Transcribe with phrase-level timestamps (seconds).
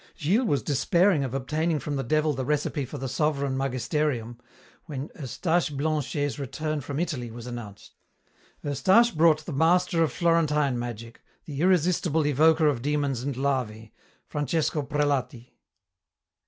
[0.17, 4.39] Gilles was despairing of obtaining from the Devil the recipe for the sovereign magisterium,
[4.87, 7.93] when Eustache Blanchet's return from Italy was announced.
[8.63, 13.91] Eustache brought the master of Florentine magic, the irresistible evoker of demons and larvæ,
[14.25, 15.55] Francesco Prelati.